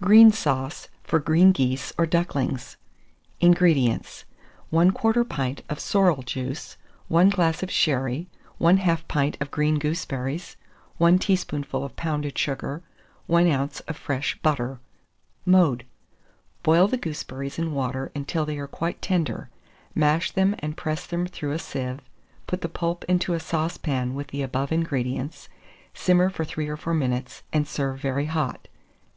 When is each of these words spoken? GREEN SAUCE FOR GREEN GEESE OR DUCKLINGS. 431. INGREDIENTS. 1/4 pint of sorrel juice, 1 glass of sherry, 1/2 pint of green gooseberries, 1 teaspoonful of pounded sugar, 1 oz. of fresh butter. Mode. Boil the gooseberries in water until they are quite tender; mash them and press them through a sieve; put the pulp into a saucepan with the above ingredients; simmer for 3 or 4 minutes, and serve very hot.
GREEN 0.00 0.30
SAUCE 0.30 0.86
FOR 1.02 1.18
GREEN 1.18 1.50
GEESE 1.52 1.92
OR 1.98 2.06
DUCKLINGS. 2.06 2.76
431. 3.40 3.50
INGREDIENTS. 3.50 4.24
1/4 4.72 5.28
pint 5.28 5.62
of 5.68 5.80
sorrel 5.80 6.22
juice, 6.22 6.76
1 7.08 7.30
glass 7.30 7.60
of 7.60 7.68
sherry, 7.68 8.28
1/2 8.60 9.08
pint 9.08 9.36
of 9.40 9.50
green 9.50 9.80
gooseberries, 9.80 10.56
1 10.98 11.18
teaspoonful 11.18 11.82
of 11.82 11.96
pounded 11.96 12.38
sugar, 12.38 12.84
1 13.26 13.50
oz. 13.50 13.80
of 13.88 13.96
fresh 13.96 14.38
butter. 14.40 14.78
Mode. 15.44 15.84
Boil 16.62 16.86
the 16.86 16.96
gooseberries 16.96 17.58
in 17.58 17.74
water 17.74 18.12
until 18.14 18.46
they 18.46 18.56
are 18.56 18.68
quite 18.68 19.02
tender; 19.02 19.50
mash 19.96 20.30
them 20.30 20.54
and 20.60 20.76
press 20.76 21.04
them 21.06 21.26
through 21.26 21.50
a 21.50 21.58
sieve; 21.58 21.98
put 22.46 22.60
the 22.60 22.68
pulp 22.68 23.04
into 23.08 23.34
a 23.34 23.40
saucepan 23.40 24.14
with 24.14 24.28
the 24.28 24.42
above 24.42 24.70
ingredients; 24.70 25.48
simmer 25.92 26.30
for 26.30 26.44
3 26.44 26.68
or 26.68 26.76
4 26.76 26.94
minutes, 26.94 27.42
and 27.52 27.66
serve 27.66 27.98
very 28.00 28.26
hot. 28.26 28.68